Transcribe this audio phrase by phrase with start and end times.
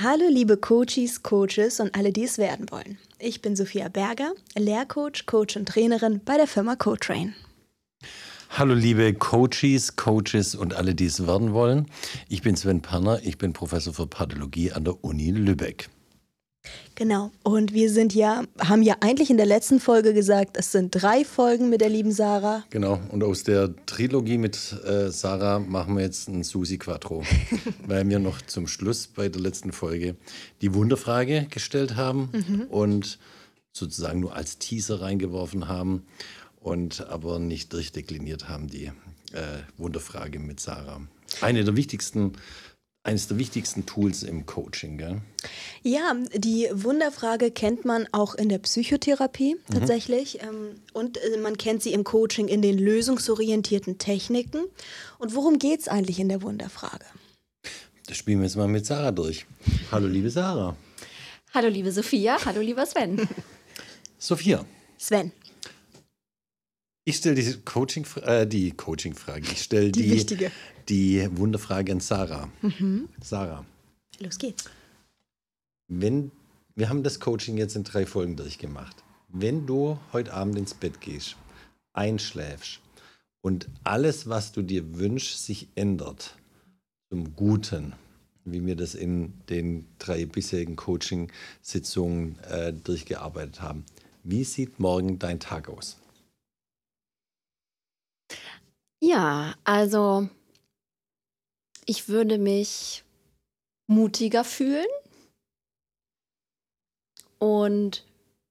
[0.00, 2.98] Hallo liebe Coaches, Coaches und alle, die es werden wollen.
[3.18, 7.34] Ich bin Sophia Berger, Lehrcoach, Coach und Trainerin bei der Firma CoTrain.
[8.50, 11.86] Hallo liebe Coaches, Coaches und alle, die es werden wollen.
[12.28, 15.88] Ich bin Sven Perner, ich bin Professor für Pathologie an der Uni Lübeck.
[16.94, 17.30] Genau.
[17.44, 21.24] Und wir sind ja, haben ja eigentlich in der letzten Folge gesagt, es sind drei
[21.24, 22.64] Folgen mit der lieben Sarah.
[22.70, 23.00] Genau.
[23.10, 27.22] Und aus der Trilogie mit äh, Sarah machen wir jetzt ein Susi Quattro,
[27.86, 30.16] weil wir noch zum Schluss bei der letzten Folge
[30.60, 32.62] die Wunderfrage gestellt haben mhm.
[32.68, 33.18] und
[33.72, 36.02] sozusagen nur als Teaser reingeworfen haben
[36.60, 38.86] und aber nicht durchdekliniert haben die
[39.32, 41.00] äh, Wunderfrage mit Sarah.
[41.40, 42.32] Eine der wichtigsten
[43.08, 45.22] eines der wichtigsten Tools im Coaching, gell?
[45.82, 49.74] Ja, die Wunderfrage kennt man auch in der Psychotherapie mhm.
[49.74, 50.40] tatsächlich.
[50.42, 50.80] Mhm.
[50.92, 54.66] Und äh, man kennt sie im Coaching in den lösungsorientierten Techniken.
[55.18, 57.06] Und worum geht es eigentlich in der Wunderfrage?
[58.06, 59.46] Das spielen wir jetzt mal mit Sarah durch.
[59.90, 60.76] Hallo, liebe Sarah.
[61.54, 62.36] Hallo, liebe Sophia.
[62.44, 63.26] Hallo, lieber Sven.
[64.18, 64.64] Sophia.
[64.98, 65.32] Sven.
[67.08, 69.46] Ich stelle die Coaching, äh, die Coaching-Frage.
[69.50, 70.52] Ich stelle die, die, wichtige.
[70.90, 72.50] die Wunderfrage an Sarah.
[72.60, 73.08] Mhm.
[73.22, 73.64] Sarah.
[74.18, 74.64] Los geht's.
[75.86, 76.30] Wenn,
[76.74, 78.94] wir haben das Coaching jetzt in drei Folgen durchgemacht.
[79.28, 81.36] Wenn du heute Abend ins Bett gehst,
[81.94, 82.80] einschläfst
[83.40, 86.36] und alles, was du dir wünschst, sich ändert
[87.08, 87.94] zum Guten,
[88.44, 93.86] wie wir das in den drei bisherigen Coaching-Sitzungen äh, durchgearbeitet haben,
[94.24, 95.97] wie sieht morgen dein Tag aus?
[99.00, 100.28] Ja, also
[101.86, 103.04] ich würde mich
[103.86, 104.86] mutiger fühlen
[107.38, 108.04] und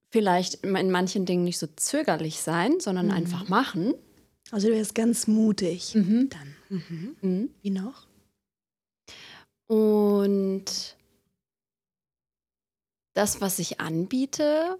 [0.09, 3.14] vielleicht in manchen Dingen nicht so zögerlich sein, sondern mhm.
[3.14, 3.94] einfach machen.
[4.52, 6.30] Also du wärst ganz mutig mhm.
[6.30, 6.56] dann.
[6.70, 7.17] Mhm.
[7.22, 7.50] mhm.
[7.61, 8.08] Wie noch?
[9.67, 10.95] Und
[13.14, 14.78] das, was ich anbiete,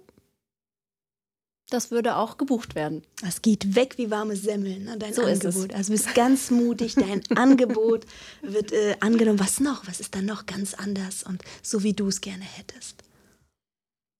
[1.70, 3.02] das würde auch gebucht werden.
[3.26, 5.74] Es geht weg wie warme Semmeln, ne, dein so Angebot.
[5.74, 8.06] Also du bist ganz mutig, dein Angebot
[8.42, 9.38] wird äh, angenommen.
[9.38, 9.86] Was noch?
[9.86, 13.04] Was ist dann noch ganz anders und so wie du es gerne hättest?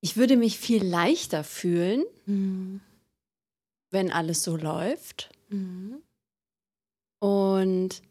[0.00, 2.81] Ich würde mich viel leichter fühlen, mhm.
[3.91, 5.31] wenn alles so läuft.
[5.49, 6.03] Mhm.
[7.19, 8.03] Und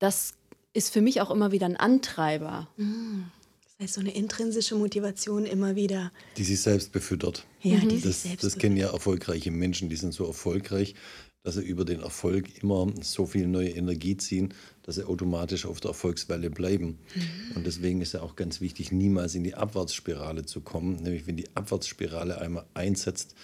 [0.00, 0.34] das
[0.72, 2.68] ist für mich auch immer wieder ein Antreiber.
[2.76, 3.30] Mhm.
[3.80, 6.12] Heißt, so eine intrinsische Motivation immer wieder.
[6.36, 7.46] Die sich selbst befüttert.
[7.62, 10.94] Ja, die das, sich selbst das kennen ja erfolgreiche Menschen, die sind so erfolgreich,
[11.42, 14.52] dass sie über den Erfolg immer so viel neue Energie ziehen,
[14.82, 16.98] dass sie automatisch auf der Erfolgswelle bleiben.
[17.14, 17.56] Mhm.
[17.56, 20.96] Und deswegen ist ja auch ganz wichtig, niemals in die Abwärtsspirale zu kommen.
[20.96, 23.34] Nämlich wenn die Abwärtsspirale einmal einsetzt,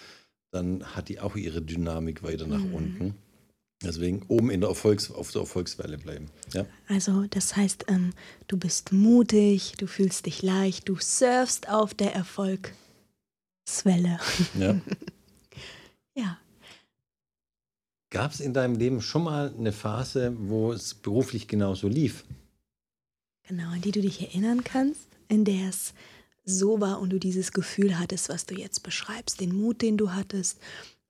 [0.51, 2.75] dann hat die auch ihre Dynamik weiter nach mhm.
[2.75, 3.15] unten.
[3.83, 6.31] Deswegen oben in der Erfolgs-, auf der Erfolgswelle bleiben.
[6.53, 6.65] Ja?
[6.89, 8.15] Also das heißt, ähm,
[8.49, 12.73] du bist mutig, du fühlst dich leicht, du surfst auf der Erfolgswelle.
[14.59, 14.81] Ja.
[16.15, 16.39] ja.
[18.11, 22.25] Gab es in deinem Leben schon mal eine Phase, wo es beruflich genauso lief?
[23.47, 25.93] Genau, an die du dich erinnern kannst, in der es
[26.45, 30.13] so war und du dieses Gefühl hattest, was du jetzt beschreibst, den Mut, den du
[30.13, 30.59] hattest,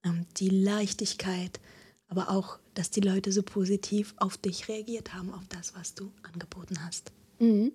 [0.04, 1.60] ähm, die Leichtigkeit,
[2.08, 6.12] aber auch, dass die Leute so positiv auf dich reagiert haben, auf das, was du
[6.22, 7.12] angeboten hast.
[7.38, 7.72] Mhm.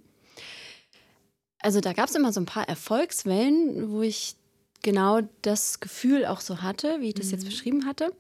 [1.59, 4.36] Also da gab es immer so ein paar Erfolgswellen, wo ich
[4.81, 7.31] genau das Gefühl auch so hatte, wie ich das mhm.
[7.34, 8.14] jetzt beschrieben hatte.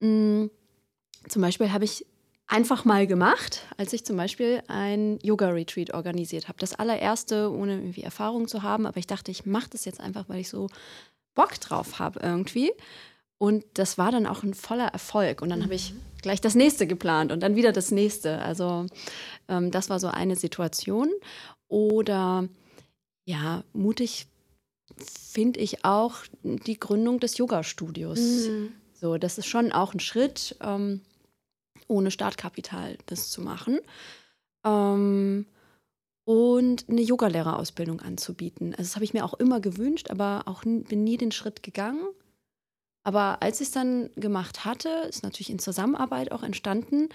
[0.00, 0.50] Mhm.
[1.28, 2.06] Zum Beispiel habe ich
[2.46, 6.58] einfach mal gemacht, als ich zum Beispiel ein Yoga-Retreat organisiert habe.
[6.58, 10.28] Das allererste, ohne irgendwie Erfahrung zu haben, aber ich dachte, ich mache das jetzt einfach,
[10.28, 10.68] weil ich so
[11.34, 12.72] Bock drauf habe irgendwie.
[13.38, 15.42] Und das war dann auch ein voller Erfolg.
[15.42, 15.64] Und dann mhm.
[15.64, 18.38] habe ich gleich das nächste geplant und dann wieder das nächste.
[18.40, 18.86] Also
[19.48, 21.10] ähm, das war so eine Situation.
[21.68, 22.48] Oder
[23.24, 24.26] ja, mutig
[24.98, 28.18] finde ich auch die Gründung des Yoga-Studios.
[28.48, 28.72] Mhm.
[28.94, 31.02] So, das ist schon auch ein Schritt, ähm,
[31.88, 33.78] ohne Startkapital das zu machen.
[34.64, 35.46] Ähm,
[36.24, 38.72] und eine Yogalehrerausbildung anzubieten.
[38.72, 42.02] Also das habe ich mir auch immer gewünscht, aber auch bin nie den Schritt gegangen.
[43.06, 47.08] Aber als ich es dann gemacht hatte, ist natürlich in Zusammenarbeit auch entstanden.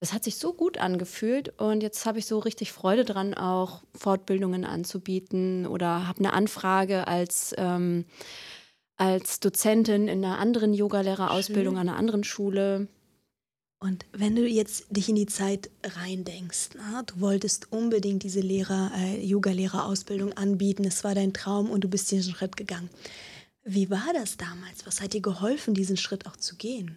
[0.00, 3.84] Das hat sich so gut angefühlt und jetzt habe ich so richtig Freude dran, auch
[3.94, 8.06] Fortbildungen anzubieten oder habe eine Anfrage als, ähm,
[8.96, 12.88] als Dozentin in einer anderen Yogalehrerausbildung an einer anderen Schule.
[13.78, 18.90] Und wenn du jetzt dich in die Zeit reindenkst, na, du wolltest unbedingt diese Lehrer,
[18.98, 22.90] äh, Yoga-Lehrerausbildung anbieten, es war dein Traum und du bist diesen Schritt gegangen.
[23.62, 24.86] Wie war das damals?
[24.86, 26.96] Was hat dir geholfen, diesen Schritt auch zu gehen?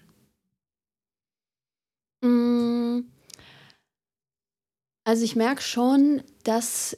[2.22, 3.02] Mm.
[5.04, 6.98] Also ich merke schon, dass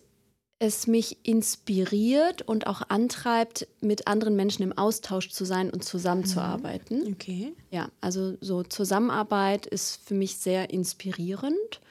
[0.59, 7.13] es mich inspiriert und auch antreibt, mit anderen Menschen im Austausch zu sein und zusammenzuarbeiten.
[7.13, 7.53] Okay.
[7.71, 11.81] Ja, also so Zusammenarbeit ist für mich sehr inspirierend.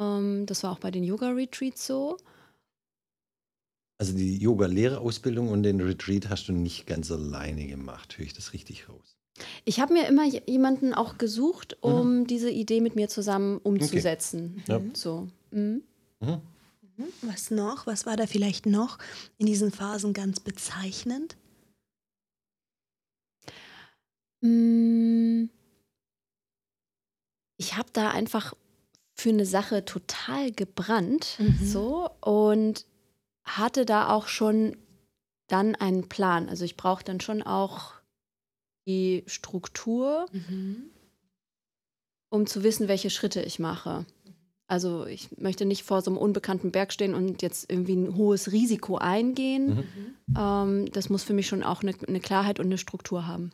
[0.00, 2.16] Ähm, das war auch bei den Yoga-Retreats so.
[3.98, 8.52] Also die Yoga-Lehrerausbildung und den Retreat hast du nicht ganz alleine gemacht, höre ich das
[8.52, 9.16] richtig raus?
[9.64, 12.26] Ich habe mir immer jemanden auch gesucht, um mhm.
[12.26, 14.62] diese Idee mit mir zusammen umzusetzen.
[14.62, 14.72] Okay.
[14.72, 14.80] Ja.
[14.94, 15.28] So.
[15.50, 15.82] Mhm.
[16.20, 16.40] Mhm.
[17.22, 17.86] Was noch?
[17.86, 18.98] Was war da vielleicht noch
[19.38, 21.36] in diesen Phasen ganz bezeichnend?
[24.40, 25.46] Mm.
[27.56, 28.54] Ich habe da einfach
[29.14, 31.58] für eine Sache total gebrannt, mhm.
[31.64, 32.84] so und
[33.44, 34.76] hatte da auch schon
[35.48, 36.48] dann einen Plan.
[36.48, 37.92] Also ich brauche dann schon auch
[38.86, 40.90] die Struktur, mhm.
[42.30, 44.06] um zu wissen, welche Schritte ich mache.
[44.66, 48.50] Also ich möchte nicht vor so einem unbekannten Berg stehen und jetzt irgendwie ein hohes
[48.50, 49.76] Risiko eingehen.
[49.76, 50.16] Mhm.
[50.36, 53.52] Ähm, das muss für mich schon auch eine, eine Klarheit und eine Struktur haben.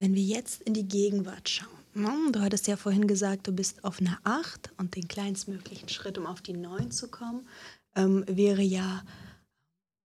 [0.00, 1.81] Wenn wir jetzt in die Gegenwart schauen?
[1.94, 6.26] Du hattest ja vorhin gesagt, du bist auf einer 8 und den kleinstmöglichen Schritt, um
[6.26, 7.46] auf die 9 zu kommen,
[7.94, 9.02] ähm, wäre ja,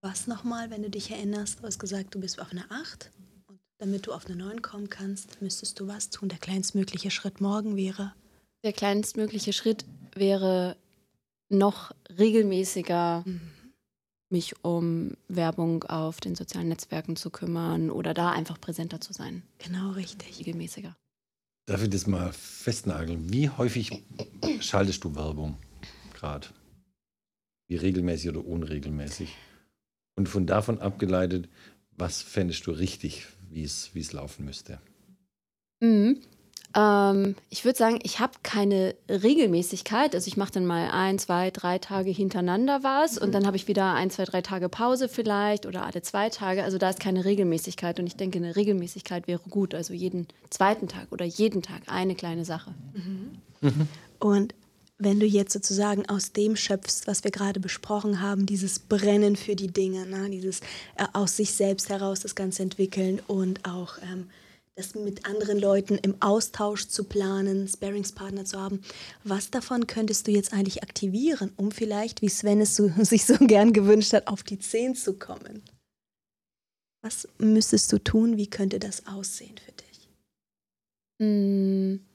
[0.00, 3.10] was nochmal, wenn du dich erinnerst, du hast gesagt, du bist auf einer 8
[3.78, 6.28] damit du auf eine 9 kommen kannst, müsstest du was tun.
[6.28, 8.12] Der kleinstmögliche Schritt morgen wäre.
[8.64, 9.84] Der kleinstmögliche Schritt
[10.14, 10.76] wäre
[11.48, 13.40] noch regelmäßiger mhm.
[14.30, 19.42] mich um Werbung auf den sozialen Netzwerken zu kümmern oder da einfach präsenter zu sein.
[19.58, 20.40] Genau, richtig.
[20.40, 20.96] Regelmäßiger.
[21.68, 23.30] Darf ich das mal festnageln?
[23.30, 24.02] Wie häufig
[24.58, 25.58] schaltest du Werbung
[26.14, 26.46] gerade?
[27.66, 29.36] Wie regelmäßig oder unregelmäßig?
[30.16, 31.50] Und von davon abgeleitet,
[31.90, 34.80] was fändest du richtig wie es laufen müsste?
[35.80, 36.22] Mhm.
[36.76, 40.14] Ähm, ich würde sagen, ich habe keine Regelmäßigkeit.
[40.14, 43.22] Also ich mache dann mal ein, zwei, drei Tage hintereinander was mhm.
[43.26, 46.64] und dann habe ich wieder ein, zwei, drei Tage Pause vielleicht oder alle zwei Tage.
[46.64, 49.74] Also da ist keine Regelmäßigkeit und ich denke, eine Regelmäßigkeit wäre gut.
[49.74, 52.74] Also jeden zweiten Tag oder jeden Tag eine kleine Sache.
[52.92, 53.38] Mhm.
[53.60, 53.88] Mhm.
[54.18, 54.54] Und
[54.98, 59.54] wenn du jetzt sozusagen aus dem schöpfst, was wir gerade besprochen haben, dieses Brennen für
[59.54, 60.28] die Dinge, ne?
[60.28, 60.60] dieses
[60.96, 64.28] äh, aus sich selbst heraus das Ganze entwickeln und auch ähm,
[64.78, 68.82] das mit anderen Leuten im Austausch zu planen, Sparingspartner zu haben,
[69.24, 73.36] was davon könntest du jetzt eigentlich aktivieren, um vielleicht, wie Sven es so, sich so
[73.38, 75.62] gern gewünscht hat, auf die 10 zu kommen?
[77.02, 78.36] Was müsstest du tun?
[78.36, 80.08] Wie könnte das aussehen für dich?
[81.18, 82.08] Mm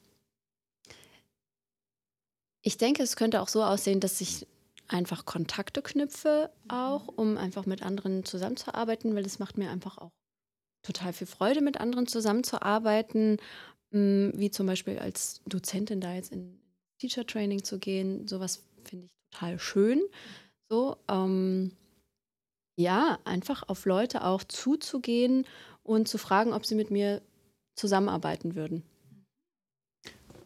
[2.64, 4.46] ich denke, es könnte auch so aussehen, dass ich
[4.88, 10.10] einfach Kontakte knüpfe, auch um einfach mit anderen zusammenzuarbeiten, weil es macht mir einfach auch
[10.84, 13.38] total viel Freude, mit anderen zusammenzuarbeiten,
[13.90, 16.60] mm, wie zum Beispiel als Dozentin da jetzt in
[17.00, 18.28] Teacher Training zu gehen.
[18.28, 20.02] Sowas finde ich total schön.
[20.70, 21.72] So, ähm,
[22.76, 25.46] ja, einfach auf Leute auch zuzugehen
[25.82, 27.22] und zu fragen, ob sie mit mir
[27.76, 28.82] zusammenarbeiten würden.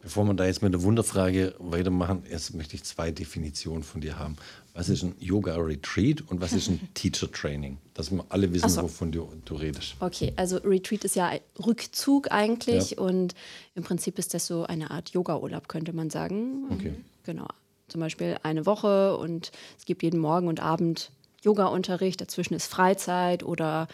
[0.09, 4.17] Bevor wir da jetzt mit der Wunderfrage weitermachen, erst möchte ich zwei Definitionen von dir
[4.17, 4.37] haben.
[4.73, 7.77] Was ist ein Yoga-Retreat und was ist ein Teacher-Training?
[7.93, 8.81] Dass wir alle wissen, so.
[8.81, 9.97] wovon du, du, redest.
[9.99, 11.33] Okay, also Retreat ist ja
[11.63, 12.97] Rückzug eigentlich ja.
[12.97, 13.35] und
[13.75, 16.63] im Prinzip ist das so eine Art Yoga-Urlaub, könnte man sagen.
[16.71, 16.95] Okay.
[17.25, 17.47] Genau.
[17.87, 21.11] Zum Beispiel eine Woche und es gibt jeden Morgen und Abend
[21.43, 23.87] Yoga-Unterricht, dazwischen ist Freizeit oder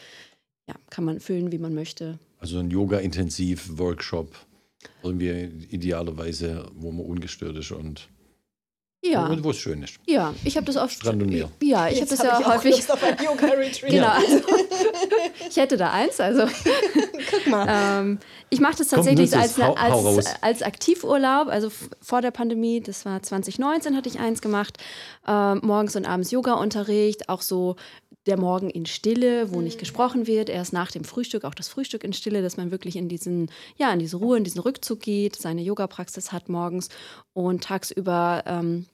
[0.66, 2.20] ja, kann man füllen, wie man möchte.
[2.40, 4.34] Also ein Yoga-Intensiv-Workshop
[5.04, 8.10] irgendwie idealerweise, wo man ungestört ist und
[9.12, 9.28] ja.
[9.28, 10.00] Und wo es schön ist.
[10.08, 10.96] Ja, ich habe das oft.
[10.96, 11.50] Strand und Meer.
[11.62, 12.90] Ja, ich habe das ja hab häufig.
[12.90, 13.92] auf ein Yoga Retreat.
[13.92, 14.08] genau.
[14.08, 14.42] Also,
[15.50, 16.20] ich hätte da eins.
[16.20, 16.48] Also.
[17.32, 17.68] Guck mal.
[17.70, 21.50] Ähm, ich mache das tatsächlich Komm, als, hau, als, als, Aktivurlaub.
[21.50, 24.78] Also vor der Pandemie, das war 2019, hatte ich eins gemacht.
[25.28, 27.76] Ähm, morgens und abends Yoga-Unterricht, auch so
[28.26, 29.80] der Morgen in Stille, wo nicht mhm.
[29.80, 33.08] gesprochen wird, erst nach dem Frühstück, auch das Frühstück in Stille, dass man wirklich in
[33.08, 36.90] diesen, ja, in diese Ruhe, in diesen Rückzug geht, seine Yoga-Praxis hat morgens
[37.34, 38.86] und tagsüber ähm,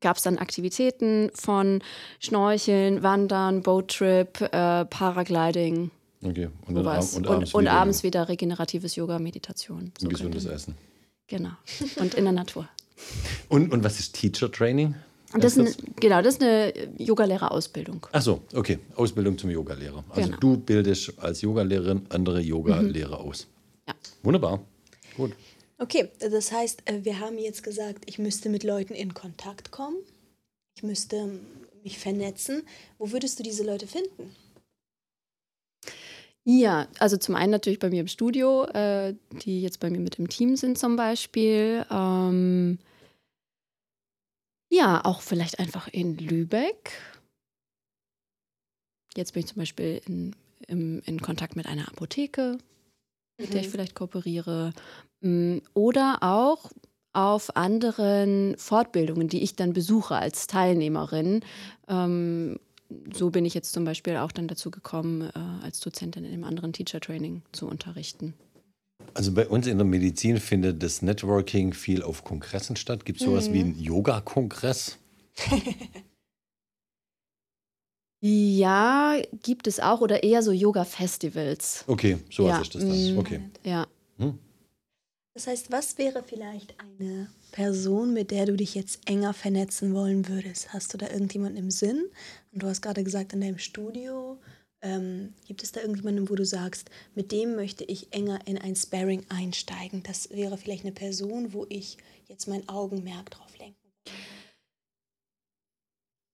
[0.00, 1.82] gab es dann Aktivitäten von
[2.20, 5.90] Schnorcheln, Wandern, Boattrip, äh, Paragliding.
[6.22, 9.92] Okay, und, und, abends, und, und wieder, abends wieder regeneratives Yoga, Meditation.
[9.98, 10.76] So gesundes Essen.
[11.28, 11.50] Genau.
[11.96, 12.68] Und in der Natur.
[13.48, 14.94] Und, und was ist Teacher Training?
[15.32, 18.06] Das ist eine, genau, das ist eine Yogalehrerausbildung.
[18.12, 18.78] Ach so, okay.
[18.94, 20.04] Ausbildung zum Yogalehrer.
[20.10, 20.38] Also genau.
[20.40, 23.28] du bildest als Yogalehrerin andere Yogalehrer mhm.
[23.28, 23.46] aus.
[23.88, 23.94] Ja.
[24.22, 24.64] Wunderbar.
[25.16, 25.32] Gut.
[25.78, 29.96] Okay, das heißt, äh, wir haben jetzt gesagt, ich müsste mit Leuten in Kontakt kommen.
[30.76, 31.28] Ich müsste
[31.82, 32.62] mich vernetzen.
[32.98, 34.34] Wo würdest du diese Leute finden?
[36.44, 40.18] Ja, also zum einen natürlich bei mir im Studio, äh, die jetzt bei mir mit
[40.18, 41.84] im Team sind zum Beispiel.
[41.90, 42.78] Ähm,
[44.68, 46.92] Ja, auch vielleicht einfach in Lübeck.
[49.16, 52.58] Jetzt bin ich zum Beispiel in, im, in Kontakt mit einer Apotheke,
[53.38, 54.72] mit der ich vielleicht kooperiere.
[55.20, 56.70] Mm, Oder auch
[57.12, 61.40] auf anderen Fortbildungen, die ich dann besuche als Teilnehmerin.
[61.88, 62.58] Ähm,
[63.12, 66.44] so bin ich jetzt zum Beispiel auch dann dazu gekommen, äh, als Dozentin in einem
[66.44, 68.34] anderen Teacher Training zu unterrichten.
[69.16, 73.06] Also bei uns in der Medizin findet das Networking viel auf Kongressen statt.
[73.06, 74.98] Gibt es sowas wie einen Yoga-Kongress?
[78.20, 81.84] Ja, gibt es auch oder eher so Yoga-Festivals.
[81.86, 83.14] Okay, sowas Ja, ist das dann.
[83.14, 83.18] mm.
[83.18, 83.40] Okay.
[83.62, 83.86] Ja.
[84.18, 84.38] Hm.
[85.34, 90.28] Das heißt, was wäre vielleicht eine Person, mit der du dich jetzt enger vernetzen wollen
[90.28, 90.72] würdest?
[90.72, 92.06] Hast du da irgendjemanden im Sinn?
[92.52, 94.38] Und du hast gerade gesagt, in deinem Studio.
[94.86, 98.76] Ähm, gibt es da irgendjemanden, wo du sagst, mit dem möchte ich enger in ein
[98.76, 100.02] Sparring einsteigen?
[100.04, 101.96] Das wäre vielleicht eine Person, wo ich
[102.28, 103.74] jetzt mein Augenmerk drauf lenken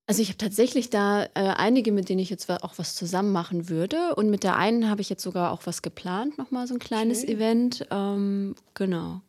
[0.06, 3.70] Also ich habe tatsächlich da äh, einige, mit denen ich jetzt auch was zusammen machen
[3.70, 4.14] würde.
[4.16, 7.22] Und mit der einen habe ich jetzt sogar auch was geplant, nochmal so ein kleines
[7.22, 7.30] Schön.
[7.30, 7.86] Event.
[7.90, 9.22] Ähm, genau.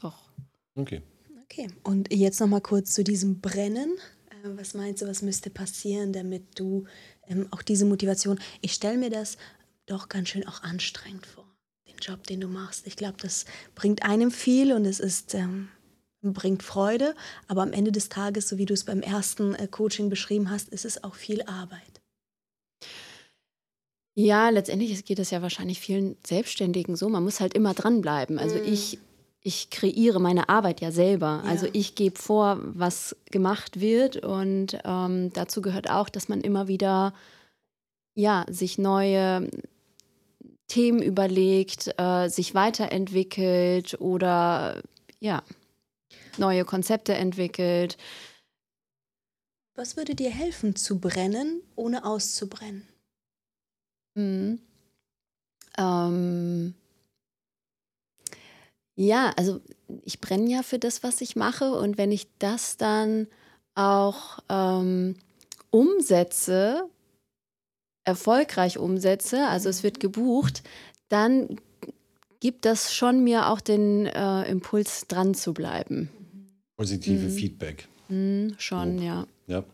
[0.00, 0.30] Doch.
[0.74, 1.00] Okay.
[1.44, 3.96] Okay, und jetzt noch mal kurz zu diesem Brennen.
[4.30, 6.84] Äh, Was meinst du, was müsste passieren, damit du
[7.26, 9.36] ähm, auch diese Motivation, ich stelle mir das
[9.86, 11.46] doch ganz schön auch anstrengend vor,
[11.88, 12.86] den Job, den du machst.
[12.86, 15.68] Ich glaube, das bringt einem viel und es ist, ähm,
[16.22, 17.14] bringt Freude,
[17.48, 20.68] aber am Ende des Tages, so wie du es beim ersten äh, Coaching beschrieben hast,
[20.68, 22.00] ist es auch viel Arbeit.
[24.14, 27.08] Ja, letztendlich geht es ja wahrscheinlich vielen Selbstständigen so.
[27.08, 28.38] Man muss halt immer dranbleiben.
[28.38, 28.64] Also Mm.
[28.64, 28.98] ich,
[29.42, 31.42] ich kreiere meine Arbeit ja selber.
[31.44, 31.50] Ja.
[31.50, 34.16] Also ich gebe vor, was gemacht wird.
[34.16, 37.12] Und ähm, dazu gehört auch, dass man immer wieder
[38.14, 39.50] ja, sich neue
[40.68, 44.82] Themen überlegt, äh, sich weiterentwickelt oder
[45.18, 45.42] ja,
[46.38, 47.96] neue Konzepte entwickelt.
[49.74, 52.86] Was würde dir helfen zu brennen, ohne auszubrennen?
[54.14, 54.60] Mhm.
[55.78, 56.74] Ähm,
[58.94, 59.60] ja, also
[60.04, 61.72] ich brenne ja für das, was ich mache.
[61.72, 63.26] Und wenn ich das dann
[63.74, 65.16] auch ähm,
[65.70, 66.84] umsetze,
[68.04, 70.62] erfolgreich umsetze, also es wird gebucht,
[71.08, 71.56] dann
[72.40, 76.10] gibt das schon mir auch den äh, Impuls, dran zu bleiben.
[76.76, 77.30] Positive Mhm.
[77.30, 77.88] Feedback.
[78.08, 79.04] Hm, schon, Lob.
[79.04, 79.26] ja.
[79.46, 79.64] Ja.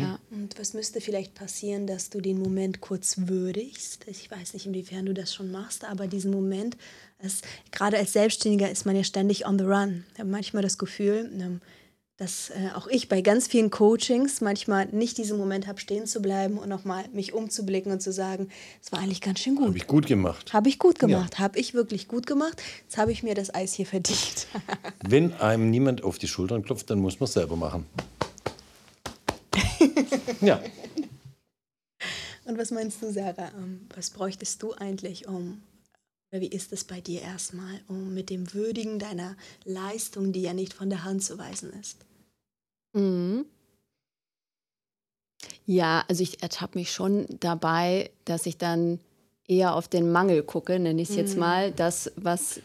[0.00, 0.18] Ja.
[0.30, 4.06] Und was müsste vielleicht passieren, dass du den Moment kurz würdigst?
[4.06, 6.76] Ich weiß nicht, inwiefern du das schon machst, aber diesen Moment,
[7.18, 10.04] es, gerade als Selbstständiger ist man ja ständig on the run.
[10.14, 11.60] Ich habe manchmal das Gefühl, ähm,
[12.22, 16.22] dass äh, auch ich bei ganz vielen Coachings manchmal nicht diesen Moment habe, stehen zu
[16.22, 18.48] bleiben und nochmal mich umzublicken und zu sagen,
[18.80, 19.66] es war eigentlich ganz schön gut.
[19.66, 20.52] Habe ich gut gemacht.
[20.52, 22.62] Habe ich gut gemacht, habe ich wirklich gut gemacht.
[22.84, 24.46] Jetzt habe ich mir das Eis hier verdient.
[25.08, 27.86] Wenn einem niemand auf die Schultern klopft, dann muss man es selber machen.
[30.40, 30.60] ja.
[32.44, 33.50] Und was meinst du, Sarah?
[33.56, 35.62] Ähm, was bräuchtest du eigentlich, um,
[36.30, 40.54] oder wie ist es bei dir erstmal, um mit dem Würdigen deiner Leistung, die ja
[40.54, 41.98] nicht von der Hand zu weisen ist?
[42.94, 43.46] Mhm.
[45.66, 48.98] Ja, also ich ertappe mich schon dabei, dass ich dann
[49.46, 51.40] eher auf den Mangel gucke, nenne ich es jetzt Mhm.
[51.40, 52.60] mal, das, was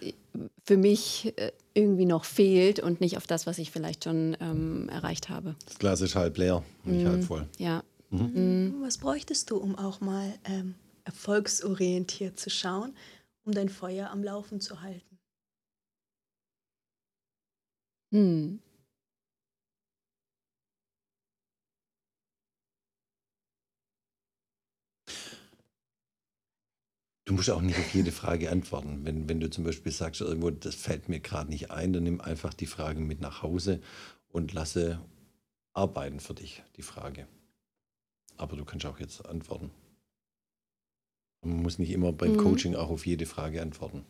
[0.63, 4.89] für mich äh, irgendwie noch fehlt und nicht auf das, was ich vielleicht schon ähm,
[4.89, 5.55] erreicht habe.
[5.65, 7.09] Das Glas ist halb leer, nicht Mhm.
[7.09, 7.47] halb voll.
[7.57, 7.83] Ja.
[8.09, 12.95] Was bräuchtest du, um auch mal ähm, erfolgsorientiert zu schauen,
[13.43, 15.19] um dein Feuer am Laufen zu halten?
[18.11, 18.59] Hm.
[27.27, 29.01] Du musst auch nicht auf jede Frage antworten.
[29.03, 32.21] Wenn, wenn du zum Beispiel sagst, irgendwo, das fällt mir gerade nicht ein, dann nimm
[32.21, 33.81] einfach die Frage mit nach Hause
[34.29, 35.01] und lasse
[35.73, 37.27] arbeiten für dich, die Frage.
[38.37, 39.71] Aber du kannst auch jetzt antworten.
[41.47, 42.37] Man muss nicht immer beim Mhm.
[42.37, 44.03] Coaching auch auf jede Frage antworten.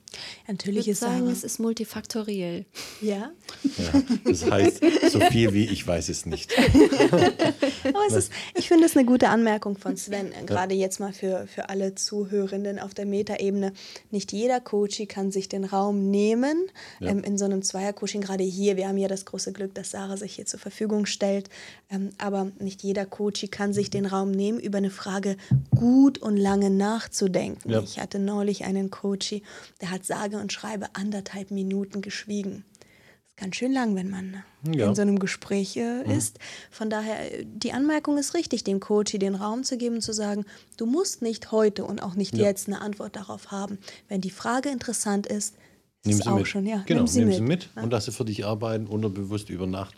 [0.44, 2.66] Ich Natürlich ist sagen, Sarah, es ist multifaktoriell.
[3.02, 3.32] ja,
[3.78, 6.52] Ja, das heißt, so viel wie ich weiß es nicht.
[7.84, 11.48] Aber es ist, ich finde es eine gute Anmerkung von Sven, gerade jetzt mal für,
[11.48, 13.74] für alle Zuhörenden auf der Metaebene.
[14.12, 16.58] Nicht jeder Coachie kann sich den Raum nehmen
[17.00, 17.10] Ja.
[17.10, 18.22] ähm, in so einem Zweier-Coaching.
[18.22, 21.50] Gerade hier, wir haben ja das große Glück, dass Sarah sich hier zur Verfügung stellt.
[21.90, 25.38] Ähm, aber nicht jeder Coachie kann sich den Raum nehmen, über eine Frage
[25.76, 27.27] gut und lange nachzudenken.
[27.66, 27.82] Ja.
[27.82, 29.44] Ich hatte neulich einen Coachie,
[29.82, 32.64] der hat sage und schreibe anderthalb Minuten geschwiegen.
[32.80, 34.44] Das ist ganz schön lang, wenn man
[34.74, 34.88] Ja.
[34.90, 36.40] in so einem Gespräch äh, ist.
[36.72, 40.46] Von daher, äh, die Anmerkung ist richtig, dem Coach den Raum zu geben, zu sagen,
[40.78, 42.46] du musst nicht heute und auch nicht Ja.
[42.46, 43.78] jetzt eine Antwort darauf haben.
[44.08, 45.56] Wenn die Frage interessant ist,
[46.04, 46.48] ist Nimm sie auch mit.
[46.48, 46.84] schon, ja.
[46.88, 47.36] Genau, nimm sie nimm mit.
[47.38, 49.96] sie mit und lass sie für dich arbeiten, unterbewusst über Nacht.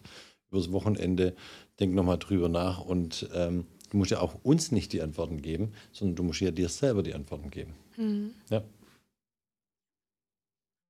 [0.51, 1.35] übers Wochenende,
[1.79, 5.71] denk nochmal drüber nach und ähm, du musst ja auch uns nicht die Antworten geben,
[5.91, 7.73] sondern du musst ja dir selber die Antworten geben.
[7.97, 8.31] Mhm.
[8.49, 8.63] Ja.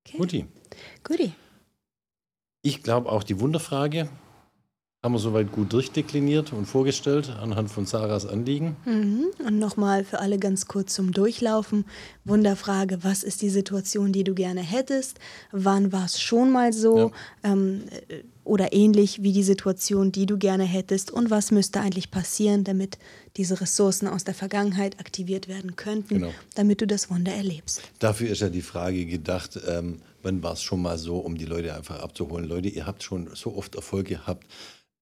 [0.08, 0.18] Okay.
[0.18, 0.46] Guti.
[1.04, 1.34] Guti.
[2.62, 4.10] Ich glaube auch die Wunderfrage
[5.02, 8.76] haben wir soweit gut durchdekliniert und vorgestellt anhand von Sarahs Anliegen.
[8.84, 9.28] Mhm.
[9.46, 11.86] Und nochmal für alle ganz kurz zum Durchlaufen.
[12.26, 15.20] Wunderfrage, was ist die Situation, die du gerne hättest?
[15.54, 17.14] Wann war es schon mal so?
[17.44, 21.12] Ähm, äh, oder ähnlich wie die Situation, die du gerne hättest?
[21.12, 22.98] Und was müsste eigentlich passieren, damit
[23.38, 26.34] diese Ressourcen aus der Vergangenheit aktiviert werden könnten, Genau.
[26.56, 27.82] damit du das Wunder erlebst?
[28.00, 31.46] Dafür ist ja die Frage gedacht, ähm, wann war es schon mal so, um die
[31.46, 32.46] Leute einfach abzuholen.
[32.46, 34.48] Leute, ihr habt schon so oft Erfolg gehabt.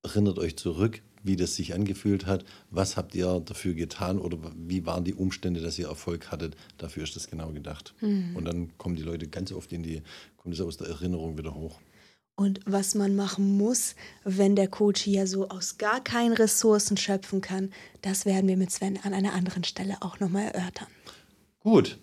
[0.04, 2.46] Erinnert euch zurück, wie das sich angefühlt hat.
[2.70, 6.56] Was habt ihr dafür getan oder wie waren die Umstände, dass ihr Erfolg hattet?
[6.77, 7.94] Dafür ist das genau gedacht.
[8.01, 10.01] Und dann kommen die Leute ganz oft in die,
[10.38, 11.80] kommt es aus der Erinnerung wieder hoch.
[12.39, 17.41] Und was man machen muss, wenn der Coach ja so aus gar keinen Ressourcen schöpfen
[17.41, 20.88] kann, das werden wir mit Sven an einer anderen Stelle auch nochmal erörtern.
[21.60, 21.98] Gut.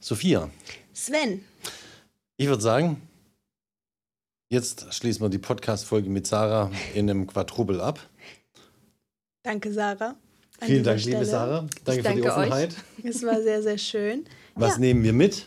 [0.00, 0.50] Sophia,
[0.94, 1.44] Sven,
[2.38, 3.00] ich würde sagen,
[4.48, 8.00] jetzt schließen wir die Podcast-Folge mit Sarah in einem Quadrupel ab.
[9.42, 10.16] danke Sarah.
[10.60, 11.26] Vielen Dank, liebe Stelle.
[11.26, 11.66] Sarah.
[11.84, 12.36] Danke, für die danke euch.
[12.38, 12.74] Offenheit.
[13.02, 14.24] Es war sehr, sehr schön.
[14.54, 14.78] Was Ja.
[14.78, 15.46] nehmen wir mit?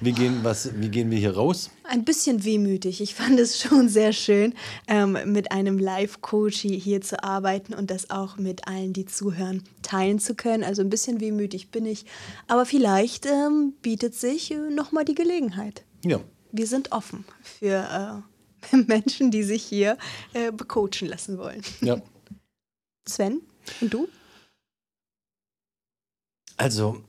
[0.00, 1.70] Wie gehen, was, wie gehen wir hier raus?
[1.84, 3.00] Ein bisschen wehmütig.
[3.00, 4.54] Ich fand es schon sehr schön,
[4.86, 10.18] ähm, mit einem Live-Coach hier zu arbeiten und das auch mit allen, die zuhören, teilen
[10.18, 10.64] zu können.
[10.64, 12.04] Also ein bisschen wehmütig bin ich.
[12.48, 15.84] Aber vielleicht ähm, bietet sich äh, nochmal die Gelegenheit.
[16.04, 16.20] Ja,
[16.52, 18.22] Wir sind offen für
[18.72, 19.96] äh, Menschen, die sich hier
[20.34, 21.62] äh, becoachen lassen wollen.
[21.80, 21.96] ja.
[23.06, 23.42] Sven,
[23.82, 24.08] und du?
[26.56, 27.02] Also,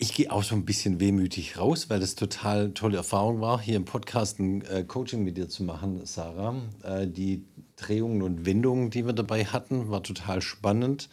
[0.00, 3.76] ich gehe auch so ein bisschen wehmütig raus, weil das total tolle Erfahrung war, hier
[3.76, 6.56] im Podcast ein äh, Coaching mit dir zu machen, Sarah.
[6.82, 7.44] Äh, die
[7.76, 11.10] Drehungen und Wendungen, die wir dabei hatten, war total spannend.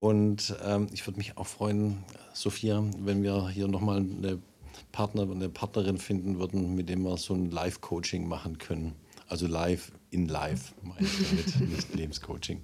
[0.00, 4.40] Und ähm, ich würde mich auch freuen, Sophia, wenn wir hier nochmal eine
[4.90, 8.96] Partner, eine Partnerin finden würden, mit dem wir so ein Live-Coaching machen können.
[9.28, 12.62] Also live in live, meine ich damit, nicht Lebenscoaching.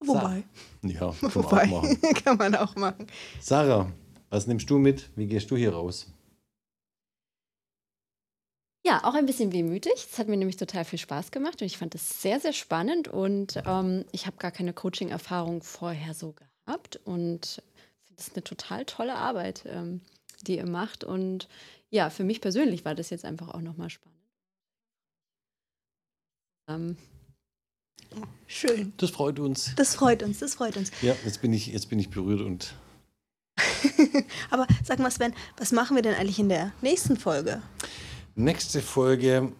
[0.00, 0.44] Wobei.
[0.82, 1.66] Ja, können wir auch Wobei.
[1.66, 1.98] machen.
[2.24, 3.06] Kann man auch machen.
[3.40, 3.90] Sarah,
[4.30, 5.10] was nimmst du mit?
[5.16, 6.06] Wie gehst du hier raus?
[8.86, 9.92] Ja, auch ein bisschen wehmütig.
[10.10, 13.08] Es hat mir nämlich total viel Spaß gemacht und ich fand es sehr, sehr spannend.
[13.08, 17.62] Und ähm, ich habe gar keine Coaching-Erfahrung vorher so gehabt und
[18.04, 20.00] finde es eine total tolle Arbeit, ähm,
[20.42, 21.04] die ihr macht.
[21.04, 21.48] Und
[21.90, 24.18] ja, für mich persönlich war das jetzt einfach auch nochmal spannend.
[26.68, 26.96] Ähm,
[28.46, 28.92] Schön.
[28.96, 29.74] Das freut uns.
[29.76, 30.90] Das freut uns, das freut uns.
[31.02, 32.74] Ja, jetzt bin ich, jetzt bin ich berührt und
[34.50, 37.62] Aber sag mal, Sven, was machen wir denn eigentlich in der nächsten Folge?
[38.40, 39.52] nächste Folge,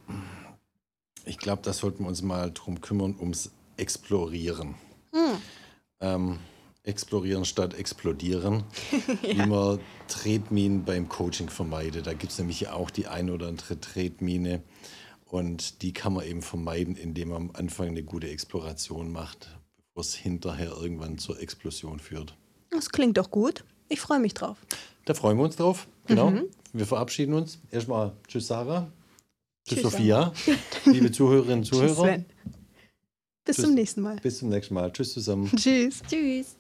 [1.24, 4.74] ich glaube, da sollten wir uns mal drum kümmern, ums Explorieren.
[5.12, 5.38] Hm.
[6.00, 6.38] Ähm,
[6.82, 8.64] explorieren statt explodieren,
[9.22, 12.06] wie man Tretminen beim Coaching vermeidet.
[12.06, 14.62] Da gibt es nämlich auch die ein oder andere Tretmine
[15.24, 20.02] und die kann man eben vermeiden, indem man am Anfang eine gute Exploration macht, bevor
[20.02, 22.36] es hinterher irgendwann zur Explosion führt.
[22.70, 23.64] Das klingt doch gut.
[23.90, 24.56] Ich freue mich drauf.
[25.04, 25.88] Da freuen wir uns drauf.
[26.06, 26.30] Genau.
[26.30, 26.46] Mhm.
[26.72, 27.58] Wir verabschieden uns.
[27.70, 28.90] Erstmal Tschüss, Sarah.
[29.66, 30.32] Tschüss, Tschüss, Sophia.
[30.84, 32.04] Liebe Zuhörerinnen und Tschüss, Zuhörer.
[32.04, 32.24] Sven.
[33.44, 33.64] Bis Tschüss.
[33.64, 34.16] zum nächsten Mal.
[34.20, 34.92] Bis zum nächsten Mal.
[34.92, 35.50] Tschüss zusammen.
[35.56, 36.02] Tschüss.
[36.08, 36.54] tschüss.